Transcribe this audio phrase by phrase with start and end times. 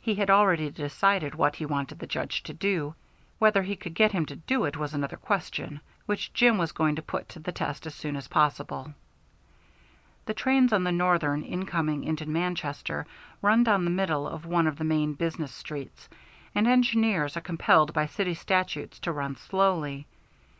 [0.00, 2.96] He had already decided what he wanted the Judge to do;
[3.38, 6.96] whether he could get him to do it was another question, which Jim was going
[6.96, 8.92] to put to the test as soon as possible.
[10.26, 13.06] The trains on the Northern in coming into Manchester
[13.40, 16.08] run down the middle of one of the main business streets,
[16.56, 20.08] and engineers are compelled by city statutes to run slowly.